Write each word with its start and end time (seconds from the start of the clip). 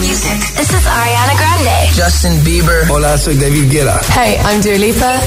music. 0.00 0.40
This 0.56 0.70
is 0.72 0.86
Ariana 0.86 1.34
Grande. 1.36 1.92
Justin 1.94 2.42
Bieber. 2.42 2.90
Hola, 2.90 3.18
soy 3.18 3.36
David 3.36 3.70
Guetta. 3.70 4.00
Hey, 4.14 4.38
I'm 4.44 4.60
Dua 4.60 4.78
Lipa. 4.78 5.20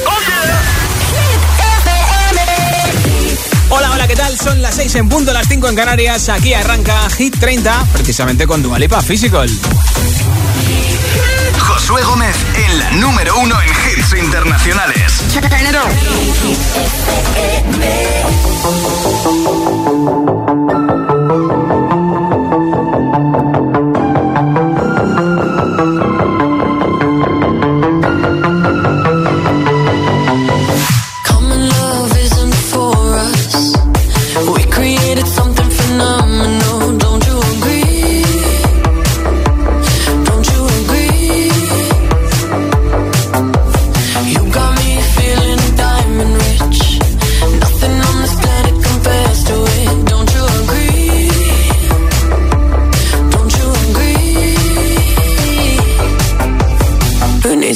Hola, 3.70 3.92
hola, 3.92 4.08
¿qué 4.08 4.16
tal? 4.16 4.38
Son 4.38 4.62
las 4.62 4.76
6 4.76 4.96
en 4.96 5.10
punto, 5.10 5.34
las 5.34 5.48
5 5.48 5.70
en 5.70 5.76
Canarias. 5.76 6.30
Aquí 6.30 6.54
arranca 6.54 7.10
Hit 7.18 7.40
30, 7.40 7.86
precisamente 7.94 8.46
con 8.46 8.62
Dua 8.62 8.80
Lipa 8.80 9.02
Physical. 9.02 9.50
Josué 11.60 12.04
Gómez 12.04 12.36
en 12.56 12.80
la 12.80 12.92
número 12.92 13.38
uno 13.40 13.56
en 13.62 13.70
hits 13.70 14.14
internacionales. 14.18 15.24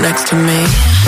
To 0.00 0.34
me 0.36 0.99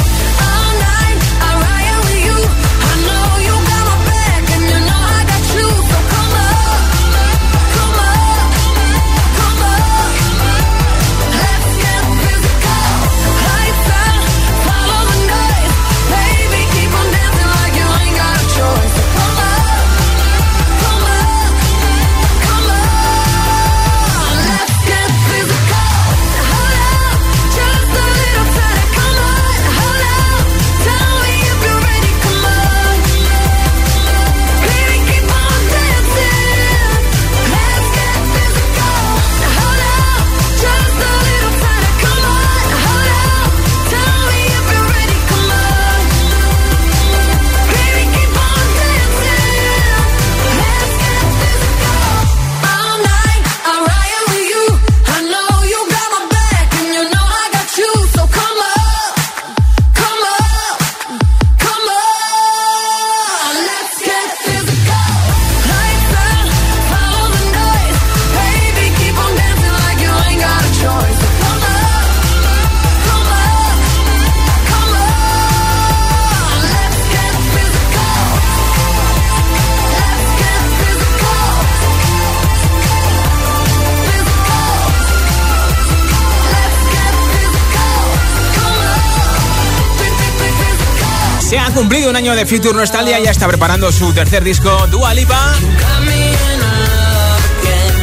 Future 92.46 92.74
Nostalgia 92.74 93.20
ya 93.20 93.30
está 93.30 93.46
preparando 93.46 93.92
su 93.92 94.12
tercer 94.12 94.42
disco, 94.42 94.86
Dua 94.90 95.14
Lipa. 95.14 95.54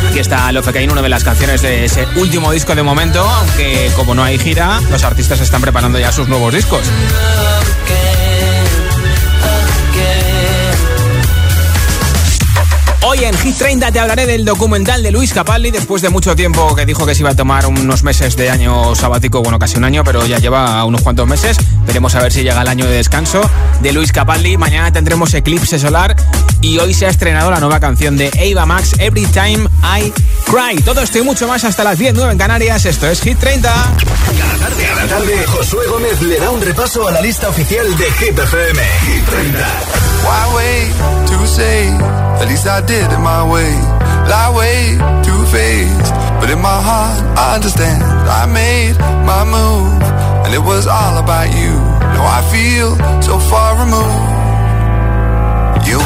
Aquí 0.09 0.19
está 0.19 0.51
Love 0.51 0.67
Again, 0.67 0.91
una 0.91 1.01
de 1.01 1.09
las 1.09 1.23
canciones 1.23 1.61
de 1.61 1.85
ese 1.85 2.07
último 2.16 2.51
disco 2.51 2.73
de 2.73 2.83
momento, 2.83 3.22
aunque 3.22 3.91
como 3.95 4.16
no 4.16 4.23
hay 4.23 4.39
gira, 4.39 4.79
los 4.89 5.03
artistas 5.03 5.41
están 5.41 5.61
preparando 5.61 6.00
ya 6.00 6.11
sus 6.11 6.27
nuevos 6.27 6.53
discos. 6.53 6.81
Hoy 13.12 13.24
en 13.24 13.36
Hit 13.40 13.58
30 13.58 13.92
te 13.92 14.00
hablaré 14.00 14.28
del 14.28 14.46
documental 14.46 15.02
de 15.02 15.09
Luis 15.09 15.34
Capaldi, 15.34 15.72
después 15.72 16.03
de 16.03 16.09
mucho 16.09 16.36
tiempo 16.36 16.75
que 16.75 16.86
dijo 16.86 17.08
que 17.08 17.16
se 17.16 17.22
iba 17.22 17.31
a 17.31 17.36
tomar 17.36 17.66
unos 17.66 18.03
meses 18.03 18.36
de 18.36 18.52
año 18.52 18.94
sabático, 18.94 19.42
bueno, 19.42 19.58
casi 19.58 19.78
un 19.78 19.84
año, 19.84 20.03
pero 20.03 20.28
ya 20.28 20.38
lleva 20.38 20.86
unos 20.86 21.02
cuantos 21.02 21.28
meses. 21.28 21.58
Veremos 21.88 22.14
a 22.14 22.22
ver 22.22 22.31
si 22.31 22.44
llega 22.44 22.62
el 22.62 22.68
año 22.68 22.86
de 22.86 22.92
descanso 22.92 23.42
de 23.81 23.94
Luis 23.94 24.12
Capaldi. 24.12 24.58
Mañana 24.58 24.94
tendremos 24.94 25.34
Eclipse 25.34 25.80
Solar 25.80 26.16
y 26.62 26.78
hoy 26.78 26.94
se 26.94 27.08
ha 27.08 27.09
estrenado 27.09 27.50
la 27.50 27.59
nueva 27.59 27.80
canción 27.80 28.16
de 28.16 28.28
Ava 28.28 28.68
Max, 28.68 28.94
Every 29.00 29.25
Time 29.25 29.68
I 29.81 30.14
Cry. 30.45 30.81
Todo 30.83 31.01
esto 31.01 31.19
y 31.19 31.22
mucho 31.22 31.47
más 31.47 31.63
hasta 31.63 31.83
las 31.83 31.97
10, 31.97 32.13
9 32.16 32.31
en 32.33 32.38
Canarias. 32.38 32.85
Esto 32.85 33.07
es 33.07 33.22
Hit 33.22 33.39
30. 33.39 33.72
Cada 33.72 34.57
tarde, 34.57 34.88
cada 34.88 35.07
tarde, 35.07 35.45
Josué 35.47 35.88
Gómez 35.88 36.21
le 36.21 36.39
da 36.39 36.50
un 36.50 36.62
repaso 36.62 37.07
a 37.07 37.12
la 37.12 37.21
lista 37.21 37.50
oficial 37.50 37.86
de 37.97 38.12
Hit 38.12 38.38
FM. 38.39 38.81
Hit 39.07 39.25
30. 39.25 39.59
Why 40.24 40.56
wait 40.56 41.27
to 41.27 41.47
say, 41.47 41.88
at 42.41 42.47
least 42.47 42.68
I 42.68 42.81
did 42.81 43.12
it 43.12 43.19
my 43.19 43.44
way. 43.44 43.71
Lie 44.27 44.50
way 44.56 44.97
too 45.24 45.45
faced, 45.47 46.13
but 46.39 46.50
in 46.50 46.59
my 46.62 46.81
heart 46.81 47.19
I 47.38 47.56
understand. 47.56 48.03
I 48.03 48.45
made 48.45 48.95
my 49.25 49.44
move, 49.45 50.03
and 50.45 50.53
it 50.53 50.62
was 50.62 50.85
all 50.88 51.18
about 51.18 51.50
you. 51.56 51.74
Now 52.13 52.25
I 52.25 52.42
feel 52.51 52.95
so 53.21 53.39
far 53.39 53.83
removed. 53.83 54.38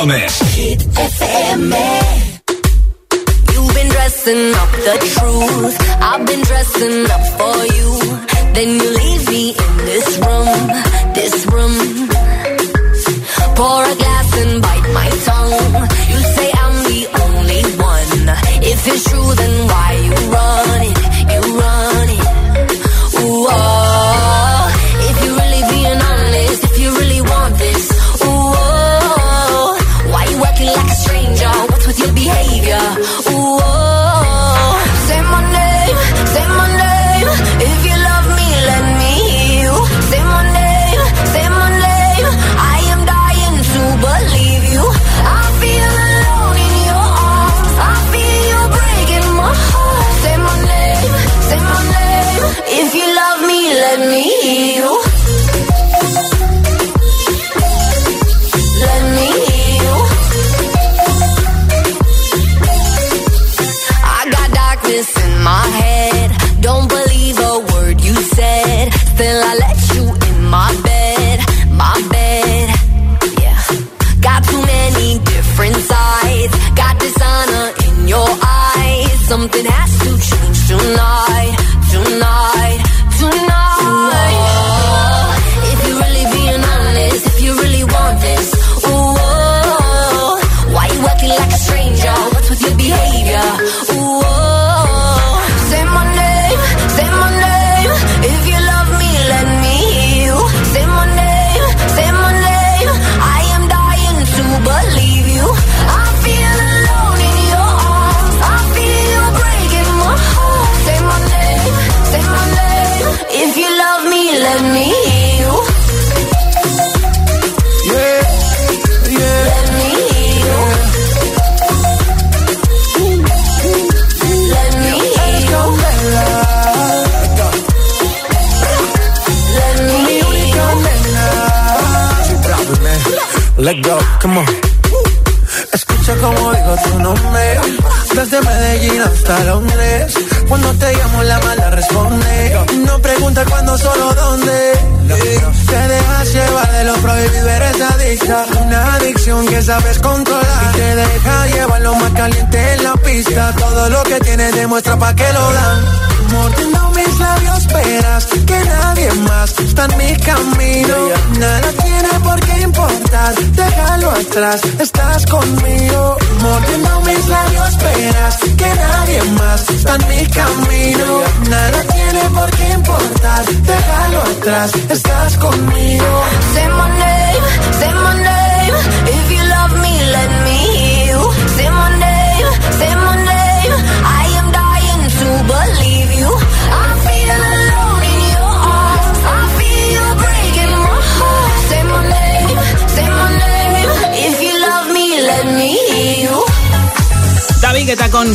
Gómez. 0.00 0.39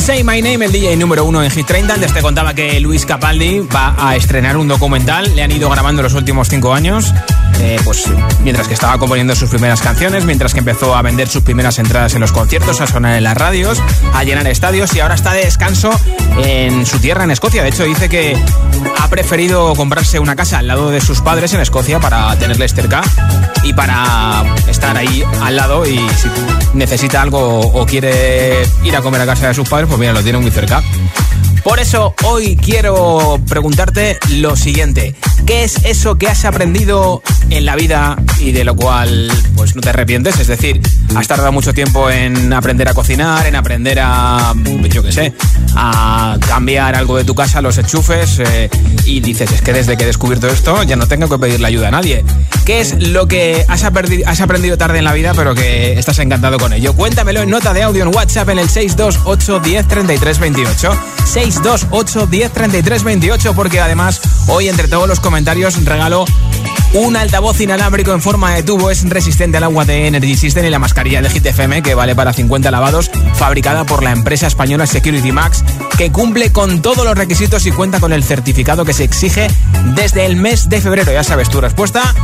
Say 0.00 0.24
My 0.24 0.42
Name, 0.42 0.64
el 0.66 0.72
DJ 0.72 0.96
número 0.96 1.24
uno 1.24 1.42
en 1.42 1.50
Hit 1.50 1.66
30. 1.66 1.94
Antes 1.94 2.12
te 2.12 2.20
contaba 2.20 2.54
que 2.54 2.78
Luis 2.80 3.06
Capaldi 3.06 3.60
va 3.60 3.94
a 3.98 4.14
estrenar 4.14 4.56
un 4.56 4.68
documental. 4.68 5.34
Le 5.34 5.42
han 5.42 5.50
ido 5.50 5.70
grabando 5.70 6.02
los 6.02 6.14
últimos 6.14 6.48
cinco 6.48 6.74
años. 6.74 7.12
Eh, 7.60 7.78
pues 7.84 8.04
mientras 8.42 8.68
que 8.68 8.74
estaba 8.74 8.98
componiendo 8.98 9.34
sus 9.34 9.48
primeras 9.48 9.80
canciones, 9.80 10.24
mientras 10.24 10.52
que 10.52 10.60
empezó 10.60 10.94
a 10.94 11.02
vender 11.02 11.28
sus 11.28 11.42
primeras 11.42 11.78
entradas 11.78 12.14
en 12.14 12.20
los 12.20 12.32
conciertos, 12.32 12.80
a 12.80 12.86
sonar 12.86 13.16
en 13.16 13.24
las 13.24 13.36
radios, 13.36 13.82
a 14.12 14.24
llenar 14.24 14.46
estadios 14.46 14.94
y 14.94 15.00
ahora 15.00 15.14
está 15.14 15.32
de 15.32 15.44
descanso 15.44 15.90
en 16.44 16.84
su 16.86 16.98
tierra, 16.98 17.24
en 17.24 17.30
Escocia. 17.30 17.62
De 17.62 17.70
hecho, 17.70 17.84
dice 17.84 18.08
que 18.08 18.36
ha 18.98 19.08
preferido 19.08 19.74
comprarse 19.74 20.18
una 20.18 20.36
casa 20.36 20.58
al 20.58 20.66
lado 20.66 20.90
de 20.90 21.00
sus 21.00 21.20
padres 21.20 21.54
en 21.54 21.60
Escocia 21.60 21.98
para 21.98 22.36
tenerles 22.38 22.74
cerca 22.74 23.00
y 23.62 23.72
para 23.72 24.44
estar 24.68 24.96
ahí 24.96 25.24
al 25.42 25.56
lado 25.56 25.86
y 25.86 25.96
si 25.96 26.28
necesita 26.74 27.22
algo 27.22 27.60
o 27.60 27.86
quiere 27.86 28.62
ir 28.84 28.96
a 28.96 29.00
comer 29.00 29.22
a 29.22 29.26
casa 29.26 29.48
de 29.48 29.54
sus 29.54 29.68
padres, 29.68 29.88
pues 29.88 29.98
mira, 29.98 30.12
lo 30.12 30.22
tiene 30.22 30.38
muy 30.38 30.50
cerca. 30.50 30.82
Por 31.64 31.80
eso 31.80 32.14
hoy 32.22 32.56
quiero 32.56 33.40
preguntarte 33.48 34.18
lo 34.30 34.54
siguiente. 34.54 35.16
¿Qué 35.46 35.62
es 35.62 35.76
eso 35.84 36.18
que 36.18 36.26
has 36.26 36.44
aprendido 36.44 37.22
en 37.50 37.64
la 37.64 37.76
vida 37.76 38.16
y 38.40 38.50
de 38.50 38.64
lo 38.64 38.74
cual 38.74 39.30
pues 39.54 39.76
no 39.76 39.80
te 39.80 39.90
arrepientes? 39.90 40.40
Es 40.40 40.48
decir, 40.48 40.80
has 41.14 41.28
tardado 41.28 41.52
mucho 41.52 41.72
tiempo 41.72 42.10
en 42.10 42.52
aprender 42.52 42.88
a 42.88 42.94
cocinar, 42.94 43.46
en 43.46 43.54
aprender 43.54 44.00
a, 44.02 44.52
yo 44.92 45.04
qué 45.04 45.12
sé, 45.12 45.34
a 45.76 46.36
cambiar 46.48 46.96
algo 46.96 47.16
de 47.16 47.22
tu 47.22 47.36
casa, 47.36 47.60
los 47.60 47.78
enchufes 47.78 48.40
eh, 48.40 48.68
y 49.04 49.20
dices, 49.20 49.52
es 49.52 49.62
que 49.62 49.72
desde 49.72 49.96
que 49.96 50.02
he 50.02 50.06
descubierto 50.08 50.48
esto 50.48 50.82
ya 50.82 50.96
no 50.96 51.06
tengo 51.06 51.28
que 51.28 51.38
pedirle 51.38 51.68
ayuda 51.68 51.88
a 51.88 51.92
nadie. 51.92 52.24
¿Qué 52.64 52.80
es 52.80 53.00
lo 53.00 53.28
que 53.28 53.64
has, 53.68 53.84
has 53.84 54.40
aprendido 54.40 54.76
tarde 54.76 54.98
en 54.98 55.04
la 55.04 55.12
vida 55.12 55.32
pero 55.32 55.54
que 55.54 55.96
estás 55.96 56.18
encantado 56.18 56.58
con 56.58 56.72
ello? 56.72 56.92
Cuéntamelo 56.94 57.42
en 57.42 57.50
nota 57.50 57.72
de 57.72 57.84
audio 57.84 58.02
en 58.02 58.12
WhatsApp 58.12 58.48
en 58.48 58.58
el 58.58 58.68
628 58.68 59.60
10 59.60 59.86
33 59.86 60.38
28. 60.40 60.92
628 61.24 62.26
10 62.26 62.52
33 62.52 63.04
28 63.04 63.54
porque 63.54 63.80
además 63.80 64.20
hoy 64.48 64.68
entre 64.68 64.88
todos 64.88 65.08
los 65.08 65.20
comentarios 65.20 65.35
regalo 65.84 66.24
un 66.94 67.14
altavoz 67.14 67.60
inalámbrico 67.60 68.12
en 68.12 68.22
forma 68.22 68.54
de 68.54 68.62
tubo 68.62 68.90
es 68.90 69.06
resistente 69.06 69.58
al 69.58 69.64
agua 69.64 69.84
de 69.84 70.06
Energy 70.06 70.34
System 70.34 70.64
y 70.64 70.70
la 70.70 70.78
mascarilla 70.78 71.20
de 71.20 71.28
GTFM 71.28 71.82
que 71.82 71.94
vale 71.94 72.14
para 72.14 72.32
50 72.32 72.70
lavados, 72.70 73.10
fabricada 73.34 73.84
por 73.84 74.02
la 74.02 74.12
empresa 74.12 74.46
española 74.46 74.86
Security 74.86 75.30
Max, 75.30 75.62
que 75.98 76.10
cumple 76.10 76.52
con 76.52 76.80
todos 76.80 77.04
los 77.04 77.14
requisitos 77.14 77.66
y 77.66 77.70
cuenta 77.70 78.00
con 78.00 78.14
el 78.14 78.24
certificado 78.24 78.86
que 78.86 78.94
se 78.94 79.04
exige 79.04 79.48
desde 79.94 80.24
el 80.24 80.36
mes 80.36 80.70
de 80.70 80.80
febrero. 80.80 81.12
Ya 81.12 81.22
sabes 81.22 81.50
tu 81.50 81.60
respuesta. 81.60 82.14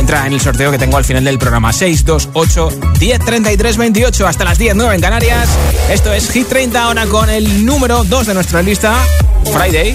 Entra 0.00 0.26
en 0.26 0.32
el 0.32 0.40
sorteo 0.40 0.70
que 0.70 0.78
tengo 0.78 0.96
al 0.96 1.04
final 1.04 1.24
del 1.24 1.38
programa 1.38 1.72
628 1.72 2.70
1033 3.00 3.76
28 3.76 4.26
hasta 4.26 4.44
las 4.44 4.56
10 4.56 4.76
9 4.76 4.94
en 4.94 5.00
Canarias. 5.02 5.48
Esto 5.90 6.10
es 6.12 6.30
Hit 6.30 6.48
30 6.48 6.82
ahora 6.82 7.04
con 7.06 7.28
el 7.28 7.66
número 7.66 8.02
2 8.04 8.28
de 8.28 8.34
nuestra 8.34 8.62
lista, 8.62 8.94
Friday. 9.52 9.94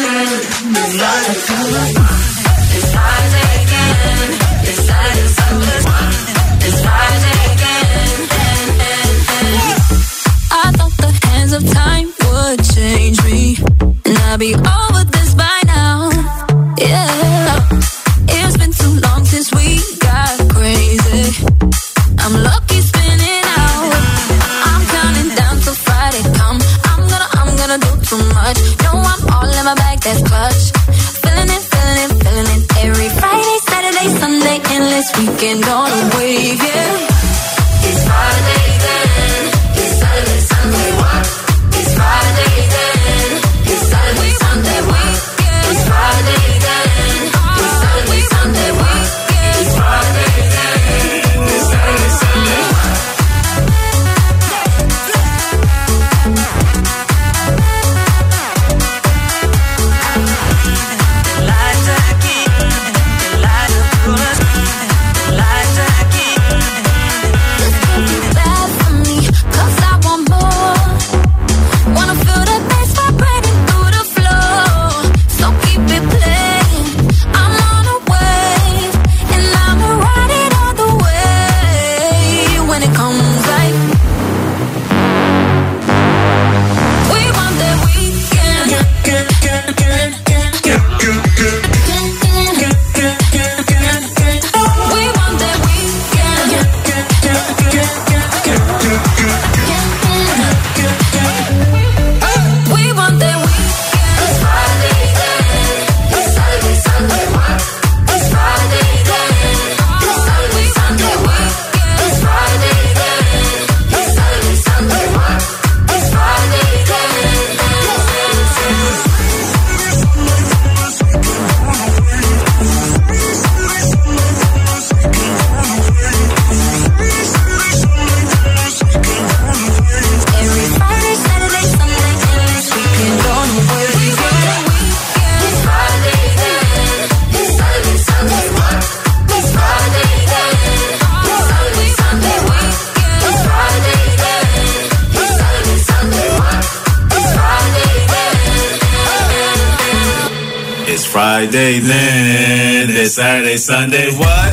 Then, 151.79 152.89
it's 152.89 153.15
Saturday, 153.15 153.55
Sunday, 153.55 154.11
what? 154.17 154.51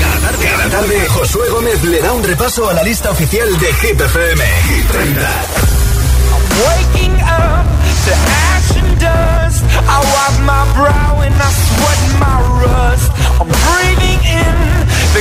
Cada 0.00 0.20
tarde, 0.20 0.44
cada 0.46 0.70
tarde, 0.70 1.06
Josué 1.08 1.50
Gómez 1.50 1.84
le 1.84 2.00
da 2.00 2.14
un 2.14 2.24
repaso 2.24 2.70
a 2.70 2.72
la 2.72 2.82
lista 2.82 3.10
oficial 3.10 3.58
de 3.58 3.66
Hit 3.74 4.00
FM. 4.00 4.40
Hit 4.40 4.86
30. 4.86 5.20
Waking 6.64 7.20
up 7.20 7.66
to 8.06 8.12
ash 8.48 8.76
and 8.78 8.98
dust. 8.98 9.64
I 9.86 10.00
wipe 10.00 10.40
my 10.46 10.64
brow 10.74 11.20
and 11.20 11.34
I 11.34 11.50
sweat 11.52 12.00
my 12.24 12.40
rust. 12.64 13.12
I'm 13.38 13.48
breathing 13.48 14.20
in 14.24 14.56
the 15.12 15.20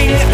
Hit 0.00 0.29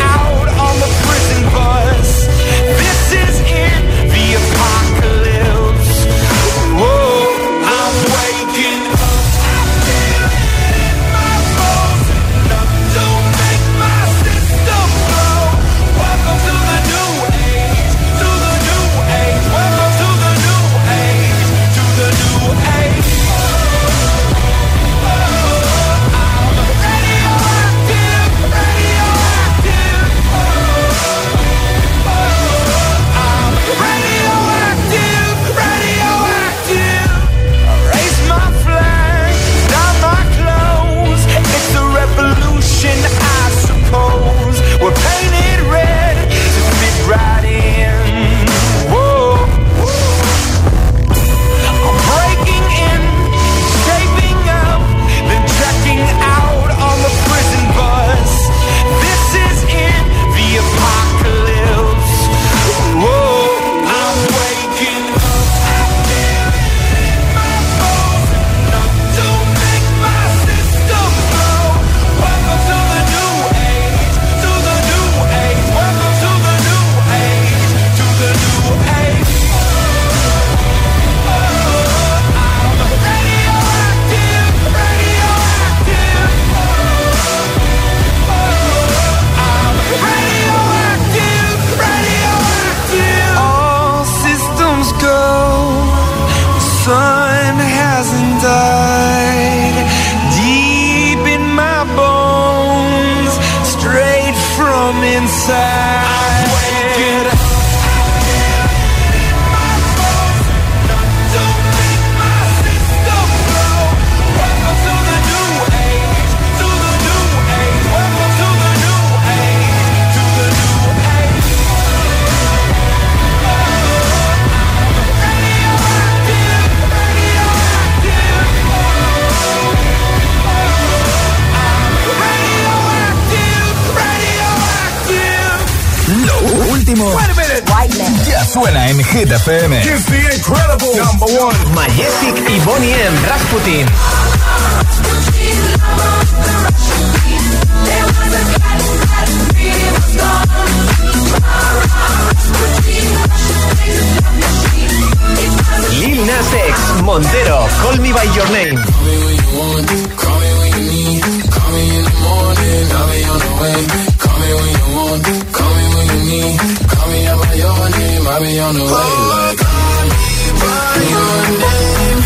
on 168.66 168.74
the 168.74 168.82
way. 168.82 168.90
Like, 168.90 169.58
call 169.62 170.02
me 170.10 170.26
by 170.62 170.94
your 171.14 171.38
name, 171.64 172.18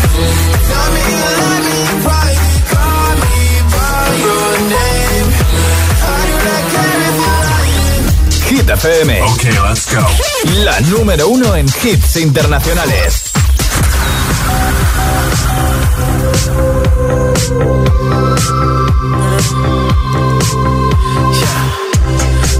tell 0.69 0.89
me 0.95 1.01
you 1.11 1.29
love 1.39 1.63
me 1.69 1.79
right. 2.09 2.37
Call 2.73 3.11
me 3.23 3.37
by 3.75 4.05
your 4.25 4.49
name, 4.75 5.27
how 6.01 6.21
do 6.27 6.33
I 6.41 6.61
care 6.73 7.01
if 7.09 7.15
you're 7.21 7.43
lying? 7.51 8.05
Hit 8.49 8.67
FM. 8.81 9.09
Okay, 9.33 9.55
let's 9.67 9.85
go. 9.93 10.03
La 10.65 10.79
número 10.89 11.27
uno 11.27 11.55
en 11.55 11.67
hits 11.67 12.15
internacionales. 12.15 13.13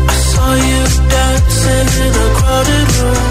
I 0.08 0.16
saw 0.32 0.54
you 0.70 0.82
dancing 1.10 1.90
in 2.06 2.14
a 2.14 2.28
crowded 2.38 2.88
room. 2.98 3.31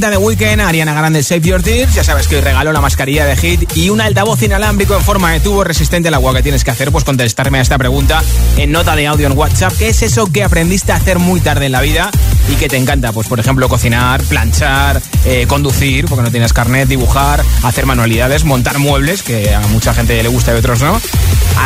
30 0.00 0.10
de 0.10 0.24
Weekend, 0.24 0.60
Ariana 0.60 0.94
Grande 0.94 1.24
Save 1.24 1.40
Your 1.40 1.60
Tears. 1.60 1.92
Ya 1.92 2.04
sabes 2.04 2.28
que 2.28 2.36
hoy 2.36 2.40
regaló 2.40 2.72
la 2.72 2.80
mascarilla 2.80 3.24
de 3.26 3.36
Hit 3.36 3.76
y 3.76 3.90
un 3.90 4.00
altavoz 4.00 4.40
inalámbrico 4.44 4.94
en 4.94 5.02
forma 5.02 5.32
de 5.32 5.40
tubo 5.40 5.64
resistente 5.64 6.06
al 6.06 6.14
agua 6.14 6.32
que 6.34 6.40
tienes 6.40 6.62
que 6.62 6.70
hacer, 6.70 6.92
pues 6.92 7.02
contestarme 7.02 7.58
a 7.58 7.62
esta 7.62 7.76
pregunta 7.78 8.22
en 8.56 8.70
nota 8.70 8.94
de 8.94 9.08
audio 9.08 9.26
en 9.26 9.36
WhatsApp. 9.36 9.72
¿Qué 9.76 9.88
es 9.88 10.02
eso 10.02 10.30
que 10.30 10.44
aprendiste 10.44 10.92
a 10.92 10.96
hacer 10.96 11.18
muy 11.18 11.40
tarde 11.40 11.66
en 11.66 11.72
la 11.72 11.80
vida 11.80 12.12
y 12.48 12.54
que 12.54 12.68
te 12.68 12.76
encanta? 12.76 13.12
Pues 13.12 13.26
por 13.26 13.40
ejemplo, 13.40 13.68
cocinar, 13.68 14.22
planchar, 14.22 15.02
eh, 15.30 15.46
conducir, 15.46 16.06
porque 16.06 16.22
no 16.22 16.30
tienes 16.30 16.54
carnet, 16.54 16.88
dibujar, 16.88 17.44
hacer 17.62 17.84
manualidades, 17.84 18.44
montar 18.44 18.78
muebles, 18.78 19.22
que 19.22 19.54
a 19.54 19.60
mucha 19.68 19.92
gente 19.92 20.22
le 20.22 20.28
gusta 20.30 20.52
y 20.52 20.56
a 20.56 20.58
otros 20.58 20.80
no. 20.80 20.98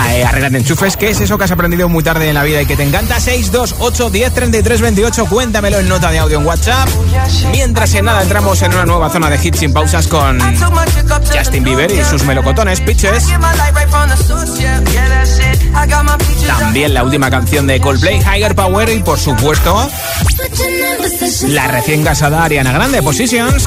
Eh, 0.08 0.24
enchufes. 0.52 0.96
¿Qué 0.96 1.10
es 1.10 1.20
eso 1.20 1.38
que 1.38 1.44
has 1.44 1.52
aprendido 1.52 1.88
muy 1.88 2.02
tarde 2.02 2.28
en 2.28 2.34
la 2.34 2.42
vida 2.42 2.60
y 2.60 2.66
que 2.66 2.74
te 2.76 2.82
encanta? 2.82 3.20
628 3.20 4.10
10 4.10 4.34
33 4.34 4.80
28. 4.80 5.26
Cuéntamelo 5.26 5.78
en 5.78 5.88
nota 5.88 6.10
de 6.10 6.18
audio 6.18 6.40
en 6.40 6.46
WhatsApp. 6.46 6.88
Mientras 7.52 7.94
en 7.94 8.06
nada 8.06 8.22
entramos 8.22 8.60
en 8.62 8.72
una 8.72 8.84
nueva 8.84 9.10
zona 9.10 9.30
de 9.30 9.38
hits 9.40 9.60
sin 9.60 9.72
pausas 9.72 10.08
con 10.08 10.40
Justin 11.32 11.62
Bieber 11.62 11.90
y 11.92 12.02
sus 12.04 12.24
melocotones, 12.24 12.80
Pitches. 12.80 13.28
También 16.46 16.94
la 16.94 17.04
última 17.04 17.30
canción 17.30 17.66
de 17.66 17.80
Coldplay, 17.80 18.18
Higher 18.18 18.54
Power 18.56 18.88
y 18.88 18.98
por 19.00 19.18
supuesto 19.18 19.88
la 21.48 21.68
recién 21.68 22.04
casada 22.04 22.44
Ariana 22.44 22.72
Grande, 22.72 23.02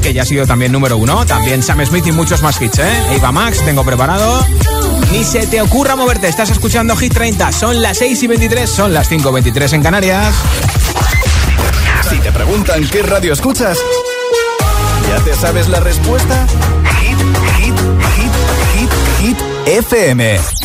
Que 0.02 0.14
ya 0.14 0.22
ha 0.22 0.26
sido 0.26 0.46
también 0.46 0.72
número 0.72 0.98
uno. 0.98 1.26
También 1.26 1.64
Sam 1.64 1.84
Smith 1.86 2.06
y 2.06 2.12
muchos 2.12 2.44
más 2.44 2.62
hits, 2.62 2.78
¿eh? 2.78 2.94
Eva 3.12 3.32
Max, 3.32 3.64
tengo 3.66 3.84
preparado. 3.84 4.46
Ni 5.12 5.24
se 5.24 5.48
te 5.48 5.62
ocurra 5.62 5.96
moverte, 5.96 6.28
estás 6.28 6.52
escuchando 6.52 6.96
Hit 6.96 7.14
30. 7.14 7.52
Son 7.52 7.82
las 7.82 7.98
6 7.98 8.22
y 8.22 8.28
23, 8.28 8.70
son 8.70 8.94
las 8.94 9.10
5 9.10 9.30
y 9.30 9.34
23 9.34 9.74
en 9.74 9.82
Canarias. 9.84 10.36
Si 12.10 12.18
te 12.20 12.32
preguntan 12.32 12.88
qué 12.88 13.02
radio 13.02 13.34
escuchas, 13.34 13.80
¿ya 15.10 15.24
te 15.24 15.34
sabes 15.34 15.70
la 15.70 15.80
respuesta? 15.80 16.46
Hit, 17.00 17.18
hit, 17.58 17.76
hit, 18.16 18.90
hit, 19.22 19.38
hit, 19.38 19.38
FM. 19.66 20.65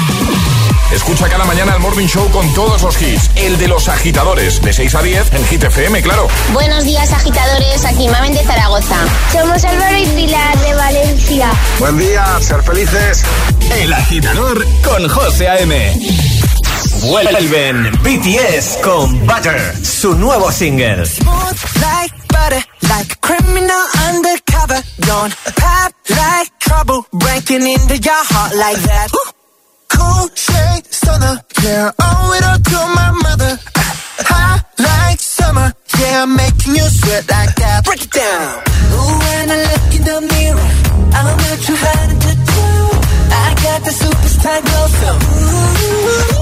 Escucha 0.91 1.29
cada 1.29 1.45
mañana 1.45 1.73
el 1.75 1.79
Morning 1.79 2.07
Show 2.07 2.29
con 2.31 2.53
todos 2.53 2.81
los 2.81 3.01
hits. 3.01 3.29
El 3.35 3.57
de 3.57 3.67
los 3.67 3.87
agitadores, 3.87 4.61
de 4.61 4.73
6 4.73 4.95
a 4.95 5.01
10 5.01 5.33
en 5.33 5.45
Hit 5.45 5.63
FM, 5.63 6.01
claro. 6.01 6.27
Buenos 6.51 6.83
días, 6.83 7.11
agitadores. 7.13 7.85
Aquí 7.85 8.07
Mamen 8.09 8.33
de 8.33 8.43
Zaragoza. 8.43 8.97
Somos 9.31 9.63
Álvaro 9.63 9.97
y 9.97 10.05
Pilar 10.07 10.57
de 10.59 10.73
Valencia. 10.73 11.51
Buen 11.79 11.97
día, 11.97 12.25
ser 12.41 12.61
felices. 12.63 13.23
El 13.79 13.93
agitador 13.93 14.65
con 14.83 15.07
José 15.07 15.47
A.M. 15.47 15.93
Vuelven 17.03 17.91
BTS 18.03 18.77
con 18.83 19.25
Butter, 19.25 19.75
su 19.85 20.13
nuevo 20.15 20.51
single. 20.51 21.03
like 21.79 22.13
butter, 22.27 22.63
like 22.89 23.13
a 23.13 23.15
criminal 23.21 23.83
undercover. 24.09 24.81
Don't 24.99 25.33
pop 25.55 25.93
like 26.09 26.51
trouble, 26.59 27.05
breaking 27.13 27.65
into 27.65 27.97
your 27.97 28.23
heart 28.29 28.55
like 28.55 28.77
that. 28.83 29.09
Cool 29.93 30.27
shade 30.35 30.85
stunner, 30.99 31.35
yeah, 31.63 31.91
owe 31.99 32.33
it 32.37 32.43
all 32.49 32.59
to 32.71 32.79
my 32.99 33.11
mother. 33.25 33.53
Hot 34.31 34.63
like 34.79 35.19
summer, 35.19 35.73
yeah, 35.99 36.23
I'm 36.23 36.35
making 36.35 36.75
you 36.75 36.87
sweat 36.99 37.23
like 37.29 37.53
that. 37.55 37.85
Break 37.85 38.03
it 38.03 38.11
down. 38.11 38.63
Ooh, 38.93 39.13
when 39.23 39.45
I 39.51 39.57
look 39.69 39.85
in 39.97 40.03
the 40.09 40.17
mirror, 40.33 40.69
I'm 41.17 41.27
not 41.43 41.57
too 41.67 41.77
hard 41.85 42.09
to 42.25 42.31
do. 42.55 42.67
I 43.43 43.47
got 43.65 43.79
the 43.87 43.93
superstar 44.01 44.59
glow, 44.67 44.87
so 44.99 45.09
ooh, 45.15 46.40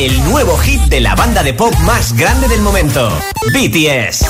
el 0.00 0.24
nuevo 0.24 0.56
hit 0.56 0.80
de 0.84 1.00
la 1.00 1.14
banda 1.14 1.42
de 1.42 1.52
pop 1.52 1.74
más 1.84 2.14
grande 2.14 2.48
del 2.48 2.62
momento, 2.62 3.10
BTS. 3.52 4.24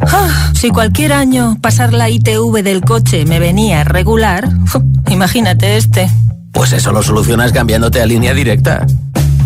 Ah, 0.00 0.50
si 0.54 0.70
cualquier 0.70 1.12
año 1.12 1.58
pasar 1.60 1.92
la 1.92 2.08
ITV 2.08 2.62
del 2.62 2.80
coche 2.80 3.26
me 3.26 3.38
venía 3.38 3.84
regular, 3.84 4.48
imagínate 5.10 5.76
este. 5.76 6.08
Pues 6.52 6.72
eso 6.72 6.90
lo 6.90 7.02
solucionas 7.02 7.52
cambiándote 7.52 8.00
a 8.00 8.06
línea 8.06 8.32
directa. 8.32 8.86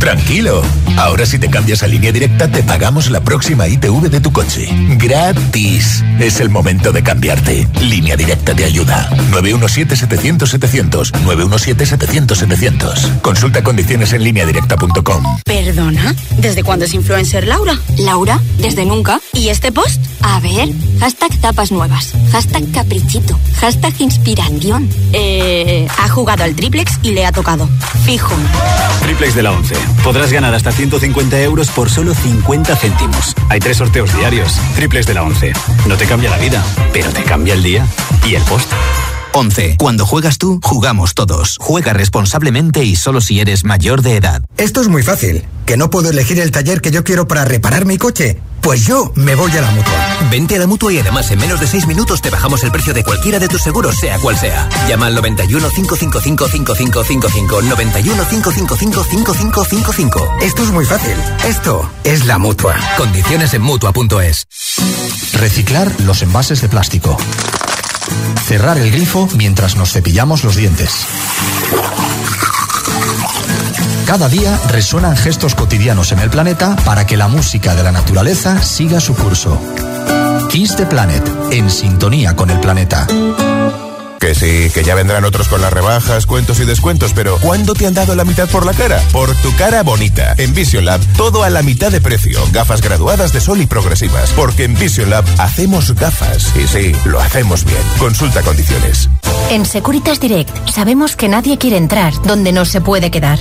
Tranquilo. 0.02 0.62
Ahora 0.96 1.24
si 1.24 1.38
te 1.38 1.48
cambias 1.48 1.84
a 1.84 1.86
línea 1.86 2.10
directa 2.10 2.48
te 2.48 2.64
pagamos 2.64 3.08
la 3.08 3.20
próxima 3.20 3.68
ITV 3.68 4.10
de 4.10 4.20
tu 4.20 4.32
coche. 4.32 4.68
Gratis. 4.96 6.02
Es 6.18 6.40
el 6.40 6.50
momento 6.50 6.90
de 6.90 7.04
cambiarte. 7.04 7.68
Línea 7.80 8.16
directa 8.16 8.52
te 8.52 8.64
ayuda. 8.64 9.08
917-700-700. 9.30 11.12
917-700-700. 11.24 13.20
Consulta 13.20 13.62
condiciones 13.62 14.12
en 14.12 14.24
lineadirecta.com. 14.24 15.22
¿Perdona? 15.44 16.16
¿Desde 16.36 16.64
cuándo 16.64 16.84
es 16.86 16.94
influencer 16.94 17.46
Laura? 17.46 17.78
Laura, 17.98 18.40
desde 18.58 18.84
nunca. 18.84 19.20
¿Y 19.34 19.50
este 19.50 19.70
post? 19.70 20.04
A 20.22 20.40
ver, 20.40 20.68
hashtag 21.00 21.40
tapas 21.40 21.72
nuevas, 21.72 22.12
hashtag 22.30 22.70
caprichito, 22.72 23.38
hashtag 23.60 24.00
inspiración. 24.00 24.88
Eh, 25.12 25.86
ha 25.98 26.08
jugado 26.08 26.44
al 26.44 26.54
triplex 26.54 26.92
y 27.02 27.10
le 27.10 27.26
ha 27.26 27.32
tocado. 27.32 27.68
Fijo. 28.04 28.34
Triplex 29.02 29.34
de 29.34 29.42
la 29.42 29.52
11. 29.52 29.74
Podrás 30.04 30.32
ganar 30.32 30.54
hasta 30.54 30.72
150 30.72 31.40
euros 31.42 31.70
por 31.70 31.90
solo 31.90 32.14
50 32.14 32.76
céntimos. 32.76 33.34
Hay 33.48 33.60
tres 33.60 33.76
sorteos 33.76 34.14
diarios. 34.16 34.58
Triplex 34.74 35.06
de 35.06 35.14
la 35.14 35.22
11. 35.22 35.52
No 35.86 35.96
te 35.96 36.06
cambia 36.06 36.30
la 36.30 36.38
vida, 36.38 36.64
pero 36.92 37.10
te 37.10 37.22
cambia 37.22 37.54
el 37.54 37.62
día 37.62 37.86
y 38.26 38.34
el 38.34 38.42
post. 38.42 38.70
11. 39.32 39.76
Cuando 39.78 40.06
juegas 40.06 40.38
tú, 40.38 40.60
jugamos 40.62 41.14
todos. 41.14 41.56
Juega 41.60 41.92
responsablemente 41.92 42.84
y 42.84 42.96
solo 42.96 43.20
si 43.20 43.40
eres 43.40 43.64
mayor 43.64 44.02
de 44.02 44.16
edad. 44.16 44.42
Esto 44.56 44.80
es 44.80 44.88
muy 44.88 45.02
fácil. 45.02 45.44
¿Que 45.66 45.76
no 45.76 45.90
puedo 45.90 46.10
elegir 46.10 46.40
el 46.40 46.50
taller 46.50 46.80
que 46.80 46.90
yo 46.90 47.04
quiero 47.04 47.26
para 47.28 47.44
reparar 47.44 47.84
mi 47.84 47.98
coche? 47.98 48.38
Pues 48.60 48.86
yo 48.86 49.12
me 49.16 49.34
voy 49.34 49.50
a 49.52 49.60
la 49.60 49.70
mutua. 49.72 50.28
Vente 50.30 50.54
a 50.54 50.58
la 50.60 50.68
mutua 50.68 50.92
y 50.92 50.98
además 50.98 51.30
en 51.32 51.40
menos 51.40 51.58
de 51.60 51.66
6 51.66 51.86
minutos 51.88 52.22
te 52.22 52.30
bajamos 52.30 52.62
el 52.62 52.70
precio 52.70 52.94
de 52.94 53.02
cualquiera 53.02 53.40
de 53.40 53.48
tus 53.48 53.60
seguros, 53.60 53.96
sea 53.98 54.18
cual 54.18 54.38
sea. 54.38 54.68
Llama 54.88 55.06
al 55.06 55.14
91 55.16 55.68
555 55.68 56.48
5555. 56.48 57.62
91 57.62 58.28
555 58.28 59.04
5555. 59.04 60.36
Esto 60.42 60.62
es 60.62 60.70
muy 60.70 60.84
fácil. 60.84 61.16
Esto 61.44 61.90
es 62.04 62.26
la 62.26 62.38
mutua. 62.38 62.76
Condiciones 62.96 63.52
en 63.54 63.62
mutua.es. 63.62 64.46
Reciclar 65.32 65.92
los 66.02 66.22
envases 66.22 66.60
de 66.60 66.68
plástico. 66.68 67.16
Cerrar 68.46 68.78
el 68.78 68.90
grifo 68.90 69.28
mientras 69.34 69.76
nos 69.76 69.92
cepillamos 69.92 70.44
los 70.44 70.56
dientes. 70.56 71.06
Cada 74.06 74.28
día 74.28 74.58
resuenan 74.68 75.16
gestos 75.16 75.54
cotidianos 75.54 76.12
en 76.12 76.18
el 76.18 76.30
planeta 76.30 76.76
para 76.84 77.06
que 77.06 77.16
la 77.16 77.28
música 77.28 77.74
de 77.74 77.82
la 77.82 77.92
naturaleza 77.92 78.62
siga 78.62 79.00
su 79.00 79.14
curso. 79.14 79.60
Kiss 80.50 80.76
the 80.76 80.84
Planet, 80.86 81.26
en 81.50 81.70
sintonía 81.70 82.36
con 82.36 82.50
el 82.50 82.60
planeta. 82.60 83.06
Que 84.22 84.36
sí, 84.36 84.70
que 84.72 84.84
ya 84.84 84.94
vendrán 84.94 85.24
otros 85.24 85.48
con 85.48 85.60
las 85.62 85.72
rebajas, 85.72 86.26
cuentos 86.26 86.60
y 86.60 86.64
descuentos, 86.64 87.12
pero 87.12 87.38
¿cuándo 87.40 87.74
te 87.74 87.88
han 87.88 87.94
dado 87.94 88.14
la 88.14 88.24
mitad 88.24 88.48
por 88.48 88.64
la 88.64 88.72
cara? 88.72 89.02
Por 89.10 89.34
tu 89.38 89.52
cara 89.56 89.82
bonita. 89.82 90.36
En 90.38 90.54
Vision 90.54 90.84
Lab, 90.84 91.00
todo 91.16 91.42
a 91.42 91.50
la 91.50 91.62
mitad 91.62 91.90
de 91.90 92.00
precio. 92.00 92.38
Gafas 92.52 92.82
graduadas 92.82 93.32
de 93.32 93.40
sol 93.40 93.60
y 93.60 93.66
progresivas. 93.66 94.30
Porque 94.36 94.62
en 94.62 94.78
Vision 94.78 95.10
Lab 95.10 95.24
hacemos 95.38 95.96
gafas. 95.96 96.54
Y 96.54 96.68
sí, 96.68 96.92
lo 97.04 97.18
hacemos 97.18 97.64
bien. 97.64 97.82
Consulta 97.98 98.42
condiciones. 98.42 99.08
En 99.50 99.66
Securitas 99.66 100.20
Direct 100.20 100.68
sabemos 100.70 101.16
que 101.16 101.28
nadie 101.28 101.58
quiere 101.58 101.76
entrar 101.76 102.14
donde 102.22 102.52
no 102.52 102.64
se 102.64 102.80
puede 102.80 103.10
quedar. 103.10 103.40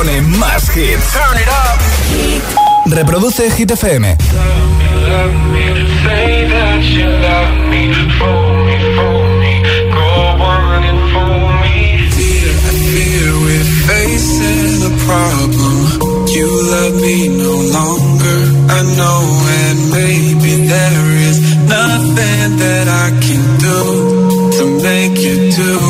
Pone 0.00 0.22
más 0.22 0.68
hits. 0.74 1.14
Reproduce 2.86 3.50
Hit 3.50 3.70
FM. 3.70 4.16
love 5.10 5.34
me, 5.52 5.66
say 6.04 6.48
that 6.48 6.82
you 6.96 7.06
love 7.28 7.54
me, 7.70 7.82
fool 8.16 8.52
me, 8.66 8.76
fool 8.96 9.28
me, 9.42 9.54
go 9.92 10.10
on 10.52 10.84
and 10.90 11.00
fool 11.12 11.48
me. 11.62 11.76
Fear, 12.16 12.50
I 12.68 12.72
fear 12.90 13.30
we're 13.44 13.70
facing 13.88 14.78
a 14.90 14.94
problem. 15.06 15.76
You 16.34 16.48
love 16.74 16.94
me 17.06 17.28
no 17.44 17.54
longer, 17.78 18.40
I 18.78 18.80
know, 18.98 19.22
and 19.64 19.78
maybe 19.98 20.52
there 20.66 21.08
is 21.28 21.38
nothing 21.76 22.48
that 22.64 22.86
I 23.04 23.08
can 23.26 23.42
do 23.68 23.80
to 24.56 24.64
make 24.82 25.18
you 25.26 25.36
do. 25.50 25.89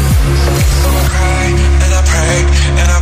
and 2.31 2.47
I 2.47 2.47
pray 2.53 2.79
and 2.79 2.91
I 2.91 3.00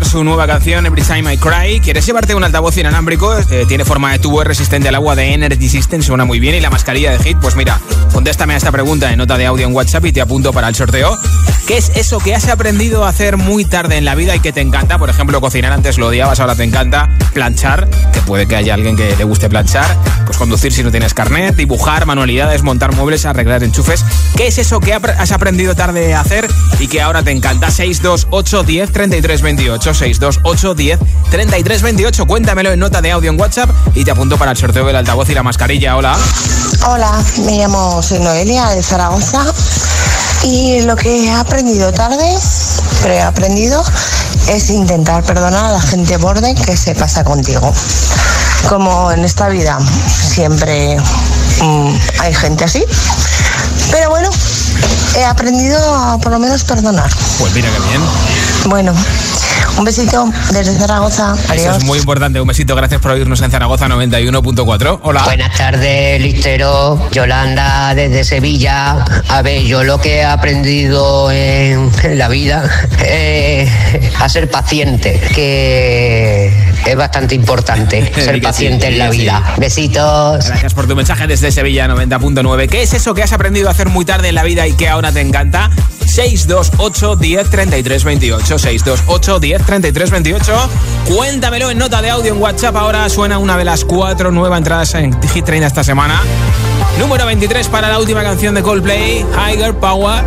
su 0.00 0.24
nueva 0.24 0.46
canción 0.46 0.86
Every 0.86 1.02
Time 1.02 1.34
I 1.34 1.36
Cry. 1.36 1.80
¿Quieres 1.80 2.06
llevarte 2.06 2.34
un 2.34 2.42
altavoz 2.42 2.78
inalámbrico? 2.78 3.36
Eh, 3.36 3.66
tiene 3.68 3.84
forma 3.84 4.10
de 4.10 4.18
tubo 4.18 4.42
resistente 4.42 4.88
al 4.88 4.94
agua 4.94 5.14
de 5.14 5.34
Energy 5.34 5.68
System, 5.68 6.00
suena 6.00 6.24
muy 6.24 6.40
bien. 6.40 6.54
¿Y 6.54 6.60
la 6.60 6.70
mascarilla 6.70 7.10
de 7.10 7.18
Hit? 7.18 7.36
Pues 7.42 7.56
mira, 7.56 7.78
contéstame 8.10 8.54
a 8.54 8.56
esta 8.56 8.72
pregunta 8.72 9.12
en 9.12 9.18
nota 9.18 9.36
de 9.36 9.44
audio 9.44 9.66
en 9.66 9.74
WhatsApp 9.74 10.06
y 10.06 10.12
te 10.12 10.22
apunto 10.22 10.50
para 10.54 10.68
el 10.68 10.74
sorteo. 10.74 11.18
¿Qué 11.66 11.76
es 11.76 11.92
eso 11.94 12.20
que 12.20 12.34
has 12.34 12.48
aprendido 12.48 13.04
a 13.04 13.10
hacer 13.10 13.36
muy 13.36 13.66
tarde 13.66 13.98
en 13.98 14.06
la 14.06 14.14
vida 14.14 14.34
y 14.34 14.40
que 14.40 14.50
te 14.52 14.62
encanta? 14.62 14.98
Por 14.98 15.10
ejemplo, 15.10 15.42
cocinar 15.42 15.74
antes 15.74 15.98
lo 15.98 16.06
odiabas, 16.06 16.40
ahora 16.40 16.54
te 16.54 16.64
encanta. 16.64 17.10
Planchar, 17.34 17.86
que 18.14 18.22
puede 18.22 18.46
que 18.46 18.56
haya 18.56 18.72
alguien 18.72 18.96
que 18.96 19.14
le 19.14 19.24
guste 19.24 19.50
planchar. 19.50 19.84
Pues, 20.32 20.38
conducir 20.38 20.72
si 20.72 20.82
no 20.82 20.90
tienes 20.90 21.12
carnet, 21.12 21.56
dibujar, 21.56 22.06
manualidades, 22.06 22.62
montar 22.62 22.96
muebles, 22.96 23.26
arreglar 23.26 23.62
enchufes. 23.64 24.02
¿Qué 24.34 24.46
es 24.46 24.56
eso 24.56 24.80
que 24.80 24.94
has 24.94 25.30
aprendido 25.30 25.74
tarde 25.74 26.14
a 26.14 26.20
hacer 26.20 26.48
y 26.78 26.88
que 26.88 27.02
ahora 27.02 27.22
te 27.22 27.32
encanta? 27.32 27.70
628 27.70 28.62
10 28.62 28.92
33 28.92 29.42
28. 29.42 29.92
628 29.92 30.74
10 30.74 31.00
33 31.30 31.82
28. 31.82 32.26
Cuéntamelo 32.26 32.72
en 32.72 32.78
nota 32.78 33.02
de 33.02 33.12
audio 33.12 33.30
en 33.30 33.38
WhatsApp 33.38 33.68
y 33.94 34.04
te 34.04 34.10
apunto 34.10 34.38
para 34.38 34.52
el 34.52 34.56
sorteo 34.56 34.86
del 34.86 34.96
altavoz 34.96 35.28
y 35.28 35.34
la 35.34 35.42
mascarilla. 35.42 35.98
Hola. 35.98 36.16
Hola, 36.86 37.22
me 37.44 37.58
llamo 37.58 38.00
Noelia 38.20 38.70
de 38.70 38.82
Zaragoza 38.82 39.44
y 40.44 40.80
lo 40.80 40.96
que 40.96 41.26
he 41.26 41.30
aprendido 41.30 41.92
tarde, 41.92 42.38
pero 43.02 43.12
he 43.12 43.20
aprendido 43.20 43.84
es 44.48 44.70
intentar 44.70 45.24
perdonar 45.24 45.66
a 45.66 45.72
la 45.72 45.80
gente 45.82 46.16
borde 46.16 46.54
que 46.54 46.74
se 46.74 46.94
pasa 46.94 47.22
contigo. 47.22 47.70
Como 48.68 49.12
en 49.12 49.24
esta 49.24 49.48
vida 49.48 49.78
siempre 50.08 50.96
mm, 51.60 51.94
hay 52.20 52.34
gente 52.34 52.64
así, 52.64 52.84
pero 53.90 54.08
bueno, 54.10 54.30
he 55.16 55.24
aprendido 55.24 55.78
a 55.94 56.18
por 56.18 56.32
lo 56.32 56.38
menos 56.38 56.64
perdonar. 56.64 57.10
Pues 57.38 57.52
mira 57.54 57.68
qué 57.70 57.88
bien. 57.88 58.02
Bueno, 58.66 58.94
un 59.78 59.84
besito 59.84 60.30
desde 60.52 60.74
Zaragoza. 60.76 61.34
Eso 61.34 61.52
Adiós. 61.52 61.76
es 61.78 61.84
muy 61.84 61.98
importante. 61.98 62.40
Un 62.40 62.46
besito. 62.46 62.74
Gracias 62.76 63.00
por 63.00 63.12
oírnos 63.12 63.40
en 63.42 63.50
Zaragoza 63.50 63.88
91.4. 63.88 65.00
Hola. 65.02 65.22
Buenas 65.24 65.56
tardes, 65.56 66.20
Listero. 66.20 67.10
Yolanda 67.10 67.94
desde 67.94 68.24
Sevilla. 68.24 69.04
A 69.28 69.42
ver, 69.42 69.62
yo 69.62 69.84
lo 69.84 70.00
que 70.00 70.16
he 70.16 70.24
aprendido 70.24 71.30
en, 71.30 71.90
en 72.02 72.18
la 72.18 72.28
vida 72.28 72.68
es 73.04 73.70
a 74.18 74.28
ser 74.28 74.50
paciente, 74.50 75.20
que 75.34 76.52
es 76.86 76.96
bastante 76.96 77.34
importante 77.34 78.12
ser 78.14 78.36
sí, 78.36 78.40
paciente 78.40 78.88
en 78.88 78.98
la 78.98 79.10
sí. 79.10 79.18
vida. 79.18 79.54
Besitos. 79.58 80.46
Gracias 80.46 80.74
por 80.74 80.86
tu 80.86 80.96
mensaje 80.96 81.26
desde 81.26 81.50
Sevilla 81.52 81.88
90.9. 81.88 82.68
¿Qué 82.68 82.82
es 82.82 82.94
eso 82.94 83.14
que 83.14 83.22
has 83.22 83.32
aprendido 83.32 83.68
a 83.68 83.72
hacer 83.72 83.88
muy 83.88 84.04
tarde 84.04 84.28
en 84.28 84.34
la 84.34 84.42
vida 84.42 84.66
y 84.66 84.74
que 84.74 84.88
ahora 84.88 85.12
te 85.12 85.20
encanta? 85.20 85.70
628 86.12 87.16
10 87.16 87.50
33 87.50 88.04
28. 88.04 88.58
628 88.58 89.40
10 89.40 89.66
33 89.66 90.10
28. 90.10 90.70
Cuéntamelo 91.06 91.70
en 91.70 91.78
nota 91.78 92.02
de 92.02 92.10
audio 92.10 92.32
en 92.34 92.40
WhatsApp. 92.40 92.76
Ahora 92.76 93.08
suena 93.08 93.38
una 93.38 93.56
de 93.56 93.64
las 93.64 93.84
cuatro 93.84 94.30
nuevas 94.30 94.58
entradas 94.58 94.94
en 94.94 95.12
Hit 95.28 95.44
Train 95.44 95.62
esta 95.62 95.82
semana. 95.82 96.20
Número 96.98 97.24
23 97.24 97.68
para 97.68 97.88
la 97.88 97.98
última 97.98 98.22
canción 98.22 98.54
de 98.54 98.62
Coldplay, 98.62 99.24
Higher 99.36 99.74
Power. 99.74 100.22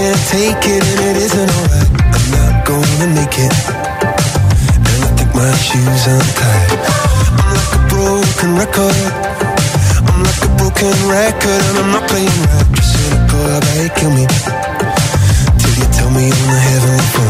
Can't 0.00 0.16
take 0.30 0.64
it, 0.64 0.82
and 0.82 1.00
it 1.10 1.16
isn't 1.18 1.50
alright. 1.50 1.90
I'm 1.92 2.30
not 2.32 2.64
gonna 2.64 3.08
make 3.12 3.36
it. 3.36 3.52
And 4.72 5.04
I 5.04 5.10
think 5.14 5.34
my 5.34 5.52
shoes 5.60 6.06
untied. 6.06 6.80
I'm 7.36 7.52
like 7.52 7.74
a 7.76 7.80
broken 7.90 8.56
record. 8.56 9.19
I'm 10.08 10.22
like 10.22 10.40
a 10.42 10.48
broken 10.56 10.94
record, 11.08 11.60
and 11.68 11.76
I'm 11.78 11.90
not 11.92 12.08
playing 12.08 12.28
right. 12.28 12.66
Just 12.74 12.90
cynical, 12.96 13.40
how 13.40 13.58
about 13.58 13.76
you 13.82 13.90
kill 13.98 14.12
me? 14.16 14.24
Till 15.60 15.74
you 15.76 15.86
tell 15.92 16.10
me 16.10 16.24
on 16.24 16.48
the 16.48 16.60
heavenly 16.68 17.06
phone. 17.14 17.29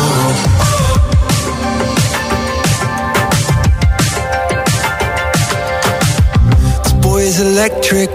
Is 7.31 7.39
electric. 7.39 8.11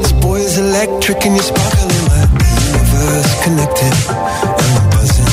This 0.00 0.12
boy 0.20 0.36
is 0.44 0.58
electric, 0.58 1.24
and 1.24 1.32
you're 1.32 1.48
sparkling 1.48 2.04
like 2.12 2.28
the 2.36 2.48
universe 2.68 3.32
connected. 3.40 3.94
And 4.60 4.68
I'm 4.76 4.84
buzzing 4.92 5.32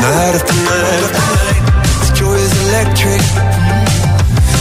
night 0.00 0.32
after 0.32 0.56
night 0.64 1.02
after 1.04 1.24
night. 1.28 1.64
This 2.00 2.12
joy 2.16 2.36
is 2.40 2.52
electric. 2.68 3.20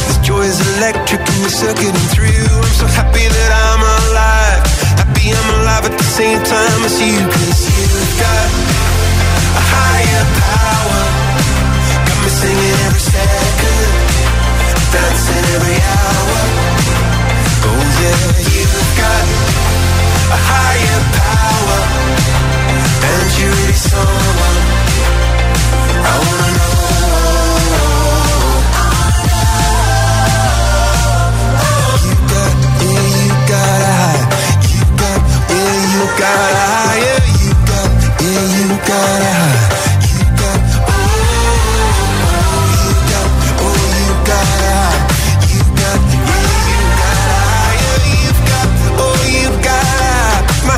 This 0.03 0.19
joy 0.19 0.43
is 0.51 0.59
electric, 0.75 1.23
and 1.23 1.37
you're 1.39 1.57
circuiting 1.63 2.07
through. 2.11 2.43
I'm 2.43 2.75
so 2.75 2.87
happy 2.91 3.23
that 3.23 3.51
I'm 3.55 3.81
alive. 3.87 4.67
Happy 4.99 5.31
I'm 5.31 5.49
alive 5.63 5.87
at 5.87 5.95
the 5.95 6.09
same 6.11 6.43
time 6.43 6.79
as 6.83 6.95
you, 6.99 7.15
cause 7.23 7.61
you've 7.71 8.15
got 8.19 8.47
a 9.55 9.63
higher 9.63 10.25
power. 10.43 11.01
Got 12.03 12.19
me 12.19 12.29
singing 12.35 12.77
every 12.83 12.99
second, 12.99 13.96
dancing 14.97 15.45
every 15.55 15.77
hour. 15.93 16.39
Oh 17.69 17.83
yeah, 18.01 18.23
you've 18.53 18.91
got 19.01 19.25
a 20.35 20.39
higher 20.49 21.01
power, 21.21 21.81
and 23.09 23.27
you're 23.37 23.53
really 23.57 23.77
someone 23.91 24.59
I 26.01 26.13
wanna 26.25 26.49
know. 26.57 26.77
You 32.05 32.15
got, 32.31 32.51
yeah, 32.81 33.05
you 33.25 33.35
got 33.51 33.81
a. 33.85 34.05
You 34.73 34.83
got, 35.01 35.19
yeah, 35.53 35.93
you 35.93 36.03
got 36.21 36.41
higher. 36.65 37.19
You 37.43 37.53
got, 37.69 37.89
yeah, 38.23 38.57
you 38.57 38.67
got 38.89 39.21
a. 39.33 39.56